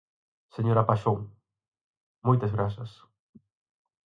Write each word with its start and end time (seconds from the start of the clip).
Señora 0.55 0.87
Paxón, 0.89 1.19
moitas 2.27 2.51
grazas. 2.57 2.91